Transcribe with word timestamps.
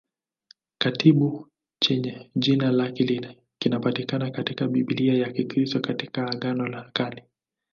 Kitabu 0.81 1.49
chenye 1.79 2.31
jina 2.35 2.71
lake 2.71 3.35
kinapatikana 3.59 4.31
katika 4.31 4.67
Biblia 4.67 5.13
ya 5.13 5.31
Kikristo 5.31 5.79
katika 5.79 6.27
Agano 6.27 6.67
la 6.67 6.91
Kale. 6.93 7.27